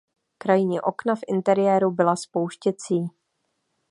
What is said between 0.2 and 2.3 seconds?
Krajní okna v interiéru byla